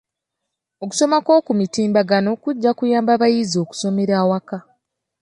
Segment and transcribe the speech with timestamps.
[0.83, 4.57] Okusoma kw'oku mutimbagano kujja kuyamba abayizi okusomera awaka.